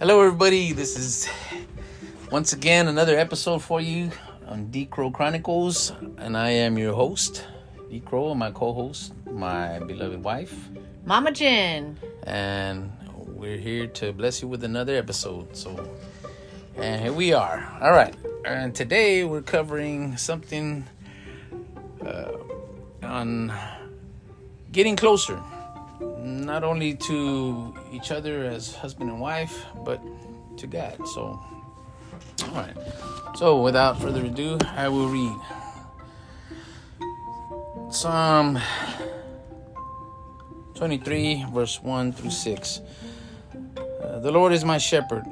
[0.00, 0.72] Hello, everybody.
[0.72, 1.28] This is
[2.30, 4.12] once again another episode for you
[4.46, 7.44] on D Crow Chronicles, and I am your host,
[7.90, 10.68] D Crow, and my co-host, my beloved wife,
[11.04, 11.98] Mama Jen.
[12.22, 12.92] and
[13.26, 15.56] we're here to bless you with another episode.
[15.56, 15.90] So,
[16.76, 17.66] and here we are.
[17.82, 20.84] All right, and today we're covering something
[22.06, 22.32] uh,
[23.02, 23.52] on
[24.70, 25.42] getting closer,
[26.28, 30.00] not only to each other as husband and wife, but
[30.58, 30.96] to God.
[31.08, 31.40] So,
[32.42, 32.76] all right.
[33.36, 35.36] So, without further ado, I will read
[37.90, 38.58] Psalm
[40.74, 42.80] 23, verse 1 through 6.
[44.02, 45.24] Uh, the Lord is my shepherd.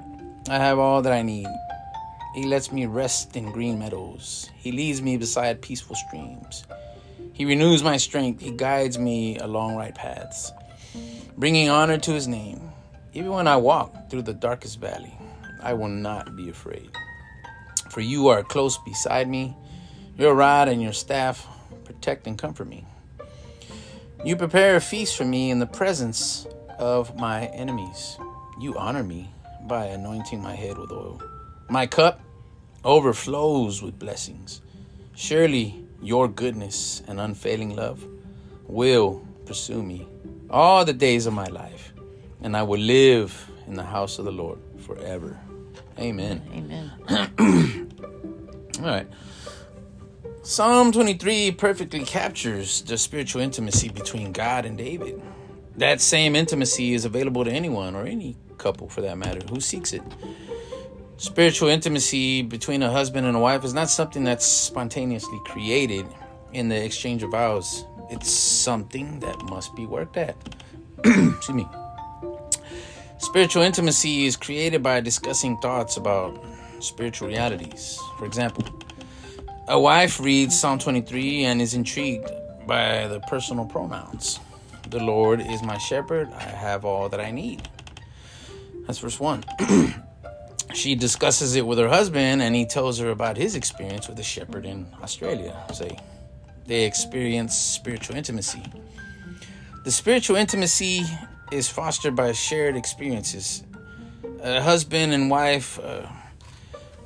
[0.48, 1.46] I have all that I need.
[2.34, 4.50] He lets me rest in green meadows.
[4.56, 6.66] He leads me beside peaceful streams.
[7.32, 8.42] He renews my strength.
[8.42, 10.52] He guides me along right paths,
[11.36, 12.72] bringing honor to his name.
[13.12, 15.12] Even when I walk through the darkest valley,
[15.62, 16.90] I will not be afraid.
[17.90, 19.56] For you are close beside me.
[20.16, 21.46] Your rod and your staff
[21.84, 22.86] protect and comfort me.
[24.24, 26.46] You prepare a feast for me in the presence
[26.78, 28.16] of my enemies.
[28.60, 29.30] You honor me
[29.66, 31.20] by anointing my head with oil.
[31.68, 32.20] My cup
[32.82, 34.62] overflows with blessings.
[35.14, 38.06] Surely your goodness and unfailing love
[38.66, 40.06] will pursue me
[40.50, 41.92] all the days of my life,
[42.42, 45.38] and I will live in the house of the Lord forever.
[45.98, 46.42] Amen.
[46.52, 46.92] Amen.
[48.78, 49.08] All right.
[50.42, 55.20] Psalm 23 perfectly captures the spiritual intimacy between God and David.
[55.76, 59.92] That same intimacy is available to anyone or any couple for that matter who seeks
[59.92, 60.02] it.
[61.16, 66.06] Spiritual intimacy between a husband and a wife is not something that's spontaneously created
[66.56, 67.84] in the exchange of vows.
[68.10, 70.36] It's something that must be worked at.
[71.04, 71.68] Excuse me.
[73.18, 76.42] Spiritual intimacy is created by discussing thoughts about
[76.80, 78.00] spiritual realities.
[78.18, 78.64] For example,
[79.68, 82.30] a wife reads Psalm 23 and is intrigued
[82.66, 84.40] by the personal pronouns.
[84.88, 87.68] The Lord is my shepherd, I have all that I need.
[88.86, 89.44] That's verse 1.
[90.74, 94.22] she discusses it with her husband and he tells her about his experience with a
[94.22, 95.56] shepherd in Australia.
[95.72, 95.98] Say,
[96.66, 98.62] they experience spiritual intimacy.
[99.84, 101.02] The spiritual intimacy
[101.52, 103.62] is fostered by shared experiences.
[104.42, 106.06] A husband and wife uh,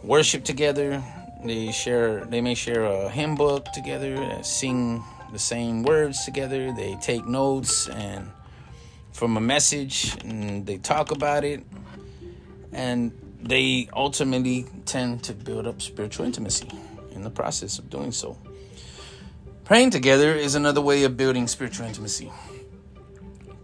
[0.03, 1.03] worship together.
[1.45, 2.25] They share.
[2.25, 6.73] They may share a hymn book together, uh, sing the same words together.
[6.73, 8.31] They take notes and
[9.13, 11.63] from a message, and they talk about it,
[12.73, 16.71] and they ultimately tend to build up spiritual intimacy
[17.13, 18.39] in the process of doing so.
[19.71, 22.33] Praying together is another way of building spiritual intimacy.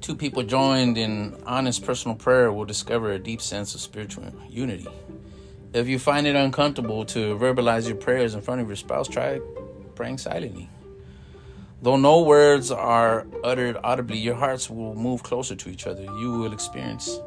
[0.00, 4.86] Two people joined in honest personal prayer will discover a deep sense of spiritual unity.
[5.72, 9.40] If you find it uncomfortable to verbalize your prayers in front of your spouse, try
[9.96, 10.70] praying silently.
[11.82, 16.04] Though no words are uttered audibly, your hearts will move closer to each other.
[16.04, 17.18] You will experience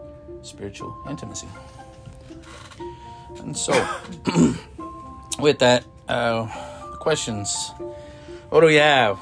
[0.41, 1.49] spiritual intimacy.
[3.39, 3.73] And so,
[5.39, 6.45] with that, uh,
[7.01, 7.71] questions.
[8.49, 9.19] What do we have?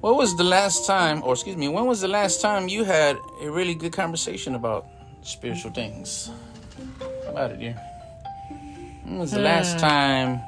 [0.00, 3.16] What was the last time, or excuse me, when was the last time you had
[3.40, 4.86] a really good conversation about
[5.22, 6.28] spiritual things?
[6.98, 7.74] How about it, dear?
[9.04, 9.78] When was the last hmm.
[9.78, 10.40] time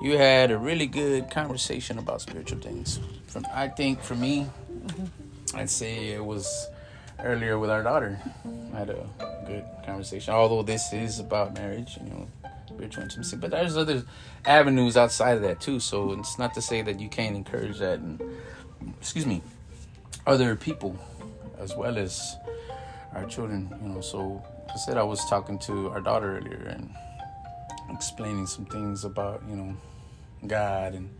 [0.00, 2.98] you had a really good conversation about spiritual things?
[3.26, 4.46] From I think for me,
[4.86, 5.58] mm-hmm.
[5.58, 6.68] I'd say it was
[7.22, 8.18] earlier with our daughter.
[8.72, 9.06] I had a
[9.46, 10.32] good conversation.
[10.32, 12.28] Although this is about marriage, you know,
[12.78, 14.04] spiritual intimacy, but there's other
[14.44, 15.80] avenues outside of that too.
[15.80, 18.22] So it's not to say that you can't encourage that and
[19.00, 19.42] excuse me,
[20.28, 20.96] other people
[21.58, 22.36] as well as
[23.14, 24.00] our children, you know.
[24.00, 24.40] So
[24.72, 26.94] I said I was talking to our daughter earlier and
[27.90, 29.76] explaining some things about, you know,
[30.46, 31.10] God and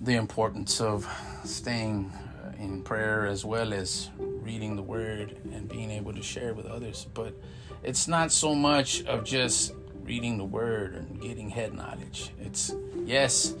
[0.00, 1.06] the importance of
[1.44, 2.10] staying
[2.58, 7.06] in prayer as well as reading the word and being able to share with others.
[7.12, 7.34] But
[7.82, 9.72] it's not so much of just
[10.08, 12.30] reading the word and getting head knowledge.
[12.40, 12.74] It's
[13.04, 13.54] yes,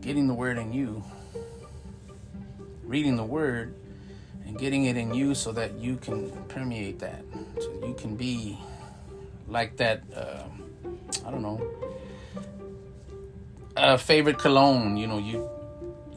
[0.00, 1.02] getting the word in you,
[2.84, 3.74] reading the word
[4.46, 7.24] and getting it in you so that you can permeate that.
[7.60, 8.56] So you can be
[9.48, 10.62] like that, um,
[11.26, 11.60] I don't know,
[13.76, 15.50] a favorite cologne, you know, you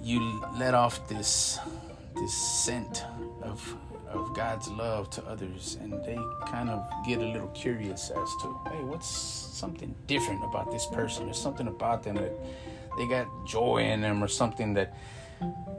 [0.04, 1.58] you let off this
[2.16, 3.04] this scent
[3.42, 3.76] of
[4.14, 8.60] of God's love to others and they kind of get a little curious as to,
[8.70, 11.26] hey, what's something different about this person?
[11.26, 12.34] There's something about them that
[12.98, 14.98] they got joy in them or something that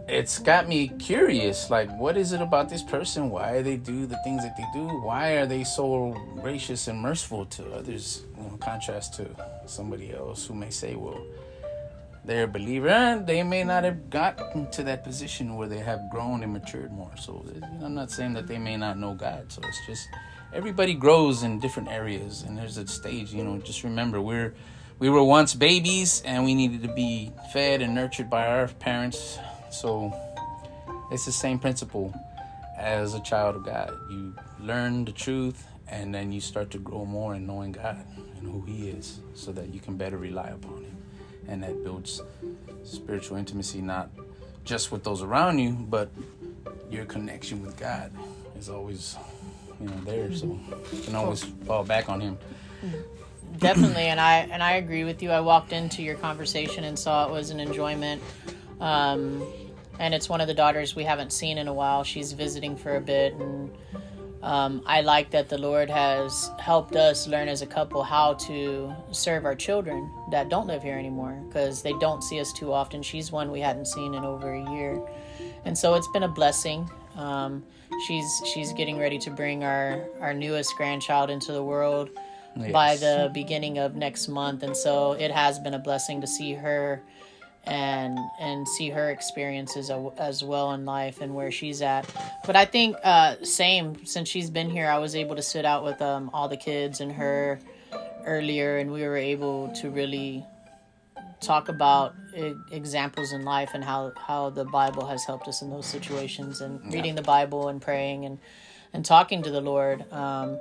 [0.08, 1.70] it's got me curious.
[1.70, 3.30] Like, what is it about this person?
[3.30, 4.86] Why they do the things that they do?
[4.86, 8.22] Why are they so gracious and merciful to others?
[8.36, 9.28] Know, contrast to
[9.66, 11.24] somebody else who may say, well,
[12.24, 16.42] they're a believer they may not have gotten to that position where they have grown
[16.42, 17.16] and matured more.
[17.16, 17.44] So
[17.82, 19.50] I'm not saying that they may not know God.
[19.50, 20.08] So it's just
[20.52, 24.54] everybody grows in different areas and there's a stage, you know, just remember we're
[24.98, 29.38] we were once babies and we needed to be fed and nurtured by our parents.
[29.70, 30.12] So
[31.10, 32.14] it's the same principle
[32.78, 33.92] as a child of God.
[34.10, 38.04] You learn the truth and then you start to grow more in knowing God
[38.38, 40.96] and who He is so that you can better rely upon Him.
[41.48, 42.22] And that builds
[42.84, 44.10] spiritual intimacy, not
[44.64, 46.10] just with those around you, but
[46.90, 48.12] your connection with God
[48.58, 49.16] is always,
[49.80, 50.32] you know, there.
[50.32, 50.58] So
[50.92, 52.38] you can always fall back on Him.
[53.58, 55.30] Definitely, and I and I agree with you.
[55.30, 58.22] I walked into your conversation and saw it was an enjoyment.
[58.80, 59.44] Um,
[59.98, 62.02] and it's one of the daughters we haven't seen in a while.
[62.02, 63.72] She's visiting for a bit, and
[64.42, 68.92] um, I like that the Lord has helped us learn as a couple how to
[69.12, 73.02] serve our children that don't live here anymore because they don't see us too often.
[73.02, 75.00] She's one we hadn't seen in over a year,
[75.64, 76.90] and so it's been a blessing.
[77.14, 77.62] Um,
[78.06, 82.10] she's she's getting ready to bring our our newest grandchild into the world
[82.56, 82.72] yes.
[82.72, 86.52] by the beginning of next month, and so it has been a blessing to see
[86.54, 87.00] her
[87.64, 92.08] and and see her experiences as well in life and where she's at.
[92.44, 95.84] But I think uh, same since she's been here, I was able to sit out
[95.84, 97.60] with um, all the kids and her
[98.26, 100.44] earlier, and we were able to really
[101.40, 102.14] talk about
[102.70, 106.80] examples in life and how how the Bible has helped us in those situations and
[106.84, 106.94] yeah.
[106.96, 108.38] reading the Bible and praying and
[108.92, 110.10] and talking to the Lord.
[110.12, 110.58] Um,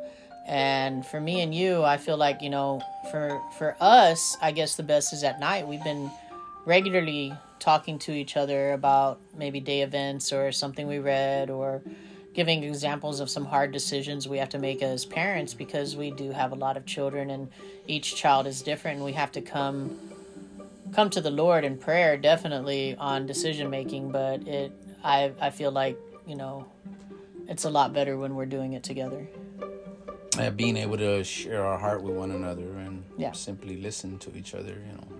[0.48, 4.76] and for me and you, I feel like you know, for for us, I guess
[4.76, 5.68] the best is at night.
[5.68, 6.12] We've been
[6.66, 11.82] regularly talking to each other about maybe day events or something we read or
[12.34, 16.32] giving examples of some hard decisions we have to make as parents because we do
[16.32, 17.50] have a lot of children and
[17.88, 19.98] each child is different and we have to come
[20.94, 24.72] come to the Lord in prayer definitely on decision making but it
[25.04, 26.66] I I feel like you know
[27.48, 29.28] it's a lot better when we're doing it together
[30.40, 33.34] uh, being able to share our heart with one another and yeah.
[33.34, 35.11] simply listen to each other you know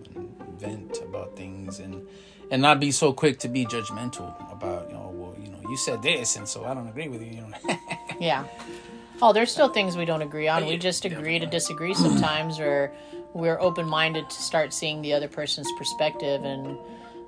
[0.62, 2.08] vent about things and
[2.52, 5.78] and not be so quick to be judgmental about you know well you know you
[5.78, 7.78] said this and so I don't agree with you you know
[8.20, 8.46] yeah
[9.22, 12.92] oh there's still things we don't agree on we just agree to disagree sometimes or
[13.34, 16.78] we're open-minded to start seeing the other person's perspective and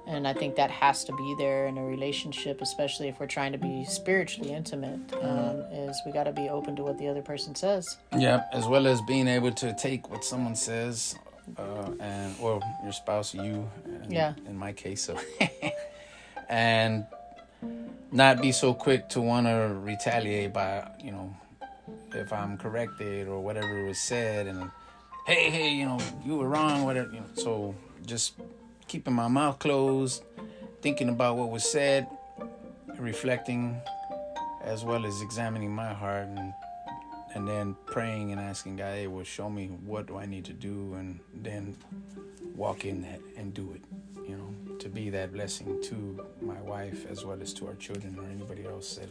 [0.06, 3.54] and I think that has to be there in a relationship, especially if we're trying
[3.54, 5.00] to be spiritually intimate.
[5.22, 7.98] Um, is we got to be open to what the other person says.
[8.18, 11.16] Yeah, as well as being able to take what someone says
[11.58, 13.70] uh, and or your spouse, you,
[14.10, 15.18] yeah, in my case, so.
[16.50, 17.06] And
[18.12, 21.36] not be so quick to want to retaliate by you know
[22.14, 24.70] if I'm corrected or whatever was said and
[25.26, 27.26] hey hey you know you were wrong whatever you know.
[27.34, 27.76] So
[28.06, 28.34] just
[28.88, 30.24] keeping my mouth closed
[30.82, 32.08] thinking about what was said
[33.00, 33.82] reflecting
[34.62, 36.54] as well as examining my heart and
[37.34, 40.54] and then praying and asking God, hey, well, show me what do I need to
[40.54, 41.76] do, and then
[42.56, 43.82] walk in that and do it.
[44.28, 48.18] You know, to be that blessing to my wife as well as to our children
[48.18, 49.10] or anybody else that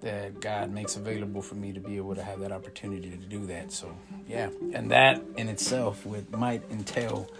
[0.00, 3.46] that God makes available for me to be able to have that opportunity to do
[3.46, 3.70] that.
[3.70, 3.96] So,
[4.26, 7.30] yeah, and that in itself would might entail.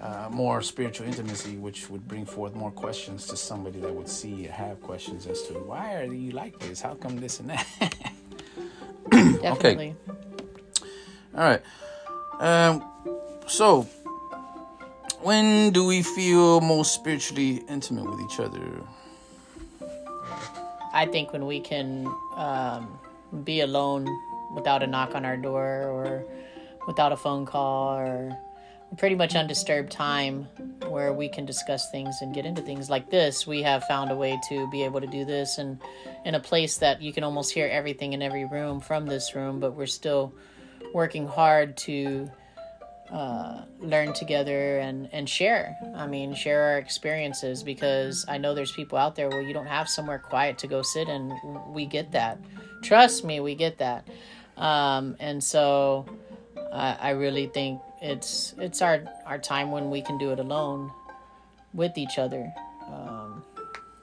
[0.00, 4.44] Uh, more spiritual intimacy, which would bring forth more questions to somebody that would see
[4.44, 6.80] have questions as to why are you like this?
[6.80, 8.12] How come this and that?
[9.40, 9.94] Definitely.
[10.08, 10.18] Okay.
[11.34, 11.62] All right.
[12.40, 12.84] Um,
[13.46, 13.88] so,
[15.20, 18.60] when do we feel most spiritually intimate with each other?
[20.92, 22.98] I think when we can um,
[23.44, 24.06] be alone
[24.54, 26.24] without a knock on our door or
[26.86, 28.36] without a phone call or
[28.96, 30.44] pretty much undisturbed time
[30.88, 33.46] where we can discuss things and get into things like this.
[33.46, 35.78] We have found a way to be able to do this and
[36.24, 39.60] in a place that you can almost hear everything in every room from this room,
[39.60, 40.32] but we're still
[40.94, 42.30] working hard to
[43.12, 45.76] uh, learn together and, and share.
[45.94, 49.66] I mean, share our experiences because I know there's people out there where you don't
[49.66, 51.32] have somewhere quiet to go sit and
[51.68, 52.38] we get that.
[52.82, 54.06] Trust me, we get that.
[54.56, 56.06] Um, and so
[56.72, 60.90] I, I really think it's it's our our time when we can do it alone
[61.74, 62.52] with each other
[62.88, 63.44] um,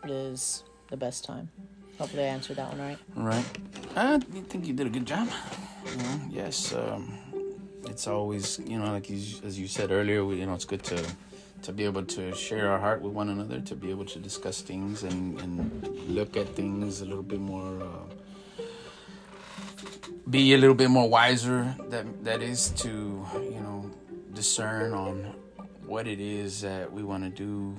[0.08, 1.50] is the best time.
[1.98, 2.98] Hopefully, I answered that one right.
[3.16, 3.46] Right.
[3.96, 5.28] I think you did a good job.
[5.28, 7.18] Know, yes, um,
[7.86, 11.06] it's always you know like you, as you said earlier, you know, it's good to
[11.66, 14.62] to be able to share our heart with one another, to be able to discuss
[14.62, 15.58] things and, and
[16.08, 18.14] look at things a little bit more, uh,
[20.36, 21.74] be a little bit more wiser.
[21.89, 22.89] That that is to
[23.36, 23.89] you know
[24.34, 25.34] discern on
[25.86, 27.74] what it is that we want to do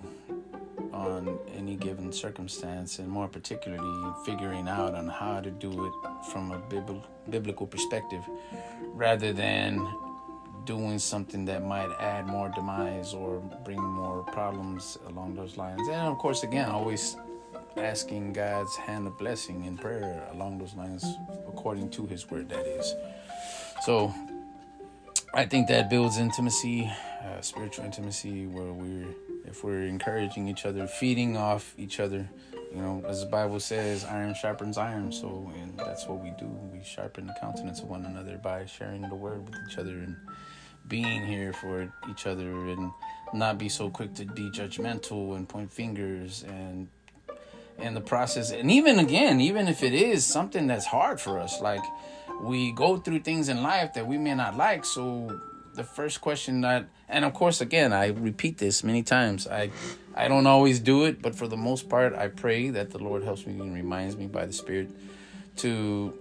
[0.90, 5.92] on any given circumstance, and more particularly figuring out on how to do it
[6.30, 6.58] from a
[7.28, 8.24] biblical perspective,
[8.94, 9.86] rather than
[10.64, 15.86] doing something that might add more demise or bring more problems along those lines.
[15.88, 17.16] And of course, again, always
[17.76, 21.04] asking God's hand of blessing in prayer along those lines,
[21.48, 22.94] according to His word, that is.
[23.82, 24.14] So,
[25.34, 26.90] I think that builds intimacy,
[27.22, 29.14] uh, spiritual intimacy, where we're
[29.46, 32.28] if we're encouraging each other, feeding off each other.
[32.74, 35.12] You know, as the Bible says, iron sharpens iron.
[35.12, 36.46] So, and that's what we do.
[36.72, 40.16] We sharpen the countenance of one another by sharing the word with each other and
[40.88, 42.90] being here for each other and
[43.32, 46.88] not be so quick to be judgmental and point fingers and
[47.78, 48.50] and the process.
[48.50, 51.82] And even again even if it is something that's hard for us like
[52.40, 54.84] we go through things in life that we may not like.
[54.84, 55.40] So
[55.76, 59.46] the first question that and of course again i repeat this many times.
[59.46, 59.70] I
[60.14, 63.22] i don't always do it but for the most part i pray that the lord
[63.22, 64.90] helps me and reminds me by the spirit
[65.56, 66.14] to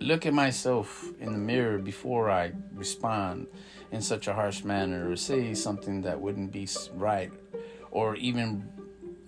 [0.00, 3.46] look at myself in the mirror before i respond
[3.92, 7.30] in such a harsh manner or say something that wouldn't be right
[7.90, 8.66] or even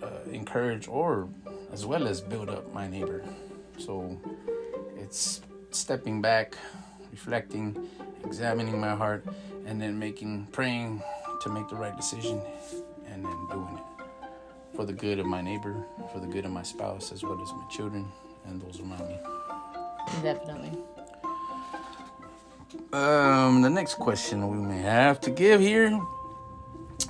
[0.02, 1.28] uh, encourage or
[1.72, 3.25] as well as build up my neighbor.
[3.78, 4.18] So
[4.96, 6.56] it's stepping back
[7.10, 7.88] reflecting
[8.25, 9.25] examining my heart
[9.66, 11.02] and then making praying
[11.42, 12.40] to make the right decision
[13.06, 14.04] and then doing it.
[14.76, 17.50] For the good of my neighbor for the good of my spouse as well as
[17.52, 18.10] my children
[18.46, 19.18] and those around me.
[20.22, 20.78] Definitely.
[22.92, 26.00] Um, the next question we may have to give here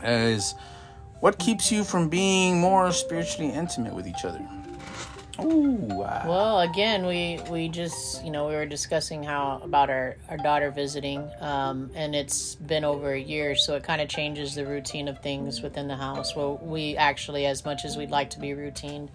[0.03, 0.55] is
[1.21, 4.47] what keeps you from being more spiritually intimate with each other?
[5.41, 6.25] Ooh, wow.
[6.27, 10.73] Well, again, we we just you know we were discussing how about our our daughter
[10.73, 15.07] visiting, um, and it's been over a year, so it kind of changes the routine
[15.07, 16.35] of things within the house.
[16.35, 19.11] Well, we actually, as much as we'd like to be routine,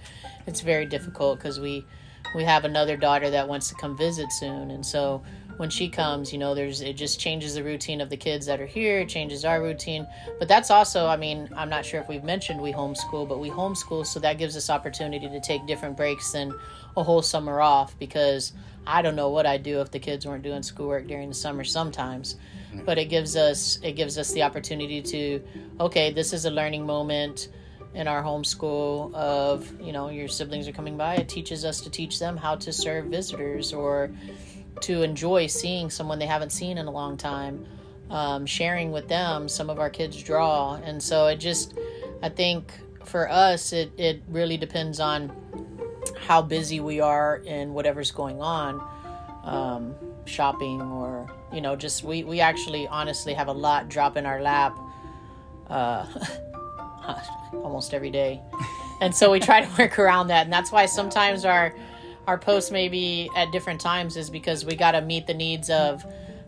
[0.48, 1.86] it's very difficult because we
[2.34, 5.22] we have another daughter that wants to come visit soon, and so
[5.58, 8.60] when she comes you know there's it just changes the routine of the kids that
[8.60, 10.08] are here it changes our routine.
[10.40, 13.50] But that's also i mean i'm not sure if we've mentioned we homeschool but we
[13.50, 16.54] homeschool so that gives us opportunity to take different breaks than
[16.98, 18.54] a whole summer off because
[18.86, 21.64] i don't know what i'd do if the kids weren't doing schoolwork during the summer
[21.64, 22.36] sometimes.
[22.86, 25.44] But it gives us it gives us the opportunity to
[25.80, 27.50] okay this is a learning moment
[27.94, 31.90] in our homeschool of you know your siblings are coming by it teaches us to
[31.90, 34.10] teach them how to serve visitors or
[34.84, 37.66] to enjoy seeing someone they haven't seen in a long time,
[38.10, 39.50] um, sharing with them.
[39.50, 41.78] Some of our kids draw, and so it just,
[42.22, 42.74] I think
[43.04, 45.32] for us, it it really depends on
[46.18, 48.82] how busy we are and whatever's going on,
[49.44, 54.26] um, shopping or you know, just we we actually honestly have a lot drop in
[54.26, 54.78] our lap.
[55.70, 56.06] Uh,
[57.54, 58.42] almost every day.
[59.02, 60.46] And so we try to work around that.
[60.46, 61.74] And that's why sometimes our
[62.28, 66.06] our posts maybe at different times is because we got to meet the needs of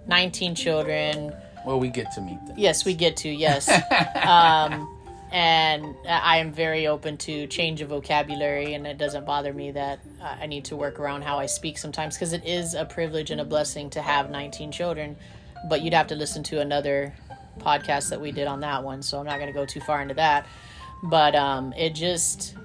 [0.07, 1.33] 19 children.
[1.65, 2.55] Well, we get to meet them.
[2.57, 3.69] Yes, we get to, yes.
[4.25, 4.95] um,
[5.31, 9.99] and I am very open to change of vocabulary, and it doesn't bother me that
[10.21, 13.41] I need to work around how I speak sometimes because it is a privilege and
[13.41, 15.17] a blessing to have 19 children.
[15.67, 17.13] But you'd have to listen to another
[17.59, 20.01] podcast that we did on that one, so I'm not going to go too far
[20.01, 20.45] into that.
[21.03, 22.55] But um, it just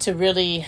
[0.00, 0.66] to really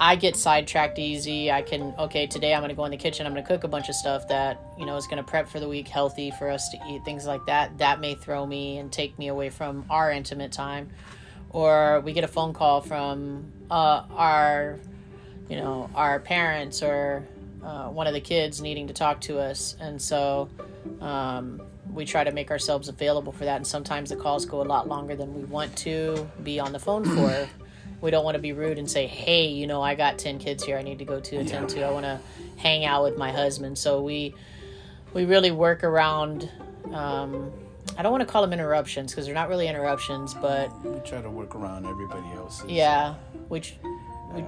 [0.00, 1.52] I get sidetracked easy.
[1.52, 3.26] I can okay today I'm gonna go in the kitchen.
[3.26, 5.68] I'm gonna cook a bunch of stuff that you know is gonna prep for the
[5.68, 7.76] week, healthy for us to eat, things like that.
[7.76, 10.88] That may throw me and take me away from our intimate time,
[11.50, 14.80] or we get a phone call from uh, our,
[15.50, 17.26] you know, our parents or
[17.62, 20.48] uh, one of the kids needing to talk to us, and so.
[21.02, 24.64] Um, we try to make ourselves available for that and sometimes the calls go a
[24.64, 27.48] lot longer than we want to be on the phone for
[28.00, 30.64] we don't want to be rude and say, "Hey, you know, I got ten kids
[30.64, 30.78] here.
[30.78, 31.80] I need to go to attend yeah.
[31.80, 31.86] to.
[31.86, 32.20] I want to
[32.56, 34.34] hang out with my husband." So we
[35.12, 36.50] we really work around.
[36.92, 37.52] Um,
[37.98, 41.20] I don't want to call them interruptions because they're not really interruptions, but we try
[41.20, 42.70] to work around everybody else's.
[42.70, 43.14] Yeah,
[43.48, 43.76] which
[44.34, 44.42] uh,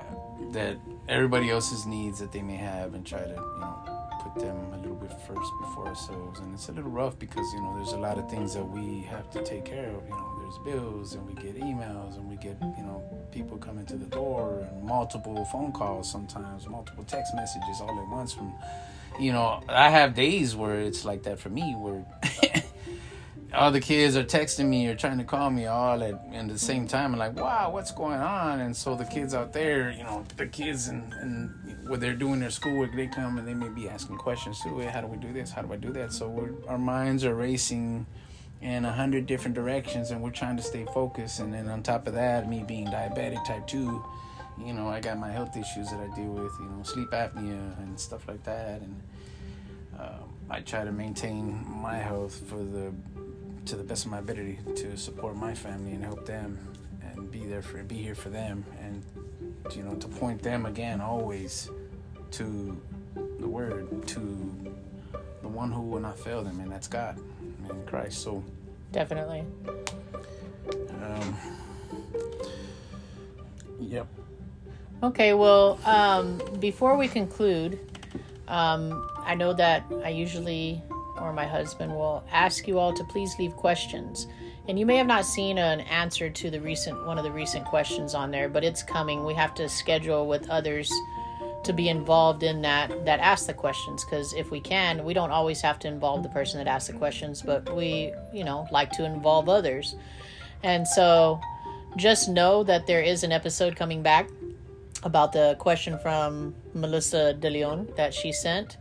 [0.52, 0.78] that
[1.08, 3.92] everybody else's needs that they may have, and try to you know
[4.22, 6.40] put them a little bit first before ourselves.
[6.40, 9.02] And it's a little rough because you know there's a lot of things that we
[9.02, 10.04] have to take care of.
[10.04, 13.86] You know, there's bills, and we get emails, and we get you know people coming
[13.86, 18.52] to the door, and multiple phone calls sometimes, multiple text messages all at once from.
[19.20, 22.02] You know, I have days where it's like that for me, where
[23.54, 26.58] all the kids are texting me or trying to call me all at, at the
[26.58, 27.12] same time.
[27.12, 28.60] I'm like, wow, what's going on?
[28.60, 32.40] And so the kids out there, you know, the kids and, and when they're doing
[32.40, 34.80] their schoolwork, they come and they may be asking questions too.
[34.80, 35.52] How do we do this?
[35.52, 36.14] How do I do that?
[36.14, 38.06] So our minds are racing
[38.62, 41.40] in a hundred different directions and we're trying to stay focused.
[41.40, 44.04] And then on top of that, me being diabetic type 2,
[44.64, 47.78] you know, I got my health issues that I deal with, you know, sleep apnea
[47.78, 48.80] and stuff like that.
[48.80, 49.02] And
[49.98, 52.92] um, I try to maintain my health for the
[53.64, 56.58] to the best of my ability to support my family and help them
[57.02, 59.04] and be there for be here for them and
[59.76, 61.70] you know to point them again always
[62.32, 62.80] to
[63.38, 64.74] the word to
[65.42, 67.18] the one who will not fail them and that's God
[67.68, 68.42] and Christ so
[68.92, 69.44] definitely
[71.02, 71.36] um,
[73.80, 74.06] yep
[75.02, 77.78] okay well um, before we conclude
[78.48, 80.82] um, I know that I usually
[81.22, 84.26] or my husband will ask you all to please leave questions.
[84.68, 87.64] And you may have not seen an answer to the recent one of the recent
[87.64, 89.24] questions on there, but it's coming.
[89.24, 90.92] We have to schedule with others
[91.64, 95.30] to be involved in that that ask the questions because if we can, we don't
[95.30, 98.90] always have to involve the person that asks the questions, but we, you know, like
[98.92, 99.94] to involve others.
[100.62, 101.40] And so
[101.96, 104.28] just know that there is an episode coming back
[105.02, 108.76] about the question from Melissa De Leon that she sent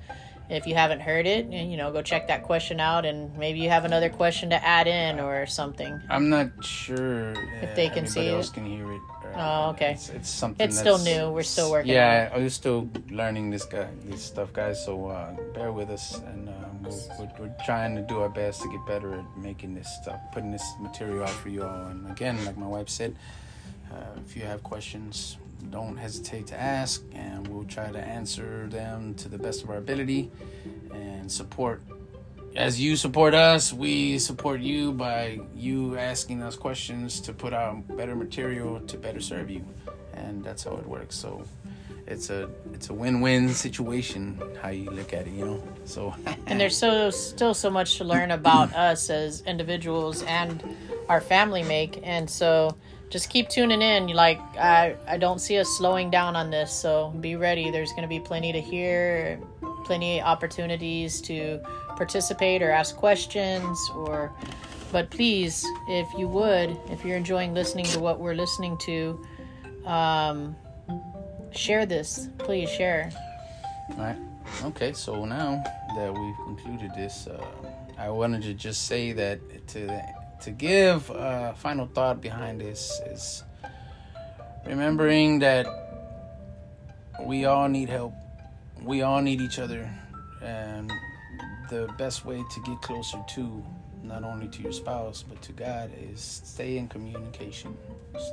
[0.52, 3.70] if you haven't heard it, you know, go check that question out, and maybe you
[3.70, 6.00] have another question to add in or something.
[6.10, 8.54] I'm not sure if they can see else it.
[8.54, 9.02] can hear it.
[9.34, 9.92] Oh, okay.
[9.92, 10.68] It's, it's something.
[10.68, 11.32] It's still new.
[11.32, 11.94] We're still working.
[11.94, 14.84] Yeah, I'm still learning this guy, this stuff, guys.
[14.84, 16.50] So uh, bear with us, and
[16.84, 20.20] we're, we're, we're, trying to do our best to get better at making this stuff,
[20.34, 21.86] putting this material out for you all.
[21.88, 23.16] And again, like my wife said,
[23.92, 25.38] uh, if you have questions,
[25.70, 29.78] don't hesitate to ask, and we'll try to answer them to the best of our
[29.78, 30.32] ability
[30.94, 31.82] and support.
[32.56, 37.88] As you support us, we support you by you asking us questions to put out
[37.96, 39.66] better material to better serve you,
[40.14, 41.16] and that's how it works.
[41.16, 41.46] So
[42.08, 45.64] it's a it's a win-win situation how you look at it, you know.
[45.86, 46.14] So
[46.48, 50.64] and there's so still so much to learn about us as individuals and
[51.08, 52.76] our family make, and so
[53.12, 54.08] just keep tuning in.
[54.08, 57.70] Like I, I don't see us slowing down on this, so be ready.
[57.70, 59.40] There's going to be plenty to hear,
[59.84, 61.60] plenty opportunities to
[61.96, 64.32] participate or ask questions or.
[64.92, 69.26] But please, if you would, if you're enjoying listening to what we're listening to,
[69.86, 70.54] um,
[71.52, 72.28] share this.
[72.40, 73.10] Please share.
[73.92, 74.18] All right.
[74.66, 74.92] Okay.
[74.92, 75.64] So now
[75.96, 77.42] that we've concluded this, uh,
[77.98, 83.00] I wanted to just say that to the to give a final thought behind this
[83.06, 83.44] is
[84.66, 85.68] remembering that
[87.24, 88.14] we all need help.
[88.82, 89.88] We all need each other.
[90.42, 90.92] And
[91.70, 93.64] the best way to get closer to
[94.04, 97.78] not only to your spouse but to God is stay in communication.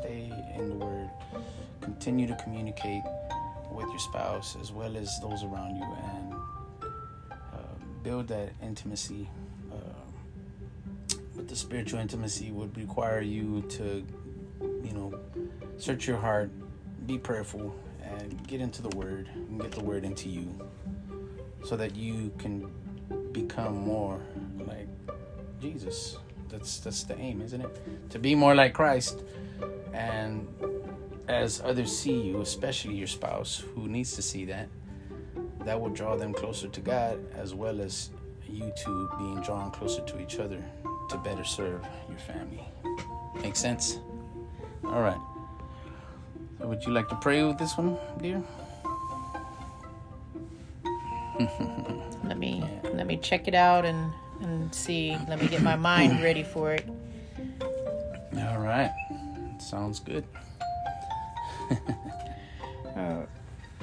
[0.00, 1.10] Stay in the word.
[1.82, 3.02] Continue to communicate
[3.70, 6.34] with your spouse as well as those around you and
[7.32, 7.36] uh,
[8.02, 9.28] build that intimacy
[11.38, 14.04] but the spiritual intimacy would require you to,
[14.60, 15.14] you know,
[15.76, 16.50] search your heart,
[17.06, 17.72] be prayerful,
[18.02, 20.52] and get into the Word and get the Word into you
[21.64, 22.68] so that you can
[23.30, 24.20] become more
[24.66, 24.88] like
[25.60, 26.18] Jesus.
[26.48, 28.10] That's that's the aim, isn't it?
[28.10, 29.22] To be more like Christ
[29.92, 30.48] and
[31.28, 34.68] as others see you, especially your spouse who needs to see that,
[35.60, 38.10] that will draw them closer to God as well as
[38.48, 40.64] you two being drawn closer to each other
[41.08, 42.64] to better serve your family.
[43.42, 43.98] Make sense?
[44.84, 45.20] All right.
[46.58, 48.42] So would you like to pray with this one, dear?
[52.24, 52.90] let me yeah.
[52.90, 55.16] let me check it out and and see.
[55.28, 56.86] Let me get my mind ready for it.
[58.36, 58.92] All right.
[59.58, 60.24] Sounds good.
[62.96, 63.22] uh,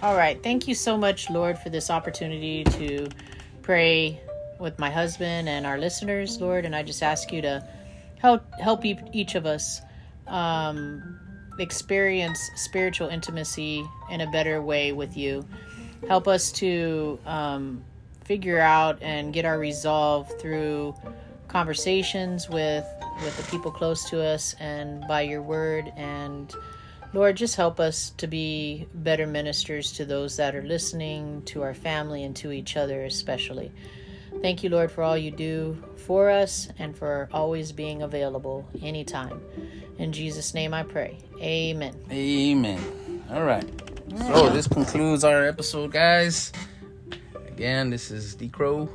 [0.02, 0.42] all right.
[0.44, 3.10] Thank you so much, Lord, for this opportunity to
[3.62, 4.20] pray
[4.60, 7.68] with my husband and our listeners, Lord, and I just ask you to
[8.20, 9.82] help help each of us
[10.28, 11.20] um,
[11.60, 15.46] experience spiritual intimacy in a better way with you.
[16.08, 17.84] Help us to um,
[18.24, 20.96] figure out and get our resolve through
[21.48, 22.86] conversations with
[23.24, 26.54] with the people close to us and by your word and
[27.16, 31.74] Lord, just help us to be better ministers to those that are listening, to our
[31.74, 33.72] family, and to each other, especially.
[34.46, 39.42] Thank you, Lord, for all you do for us and for always being available anytime.
[39.98, 41.18] In Jesus' name I pray.
[41.42, 41.96] Amen.
[42.12, 43.24] Amen.
[43.32, 43.68] All right.
[44.28, 46.54] So this concludes our episode, guys.
[47.48, 48.88] Again, this is D Crow.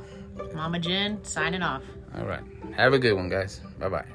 [0.53, 1.83] Mama Jen signing off.
[2.17, 2.43] All right.
[2.77, 3.59] Have a good one, guys.
[3.77, 4.05] Bye bye.